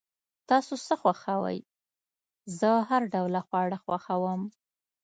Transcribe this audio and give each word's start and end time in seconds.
تاسو 0.49 0.73
څه 0.85 0.93
خوښوئ؟ 1.01 1.59
زه 2.59 2.69
هر 2.89 3.01
ډوله 3.13 3.41
خواړه 3.47 3.77
خوښوم 3.83 4.41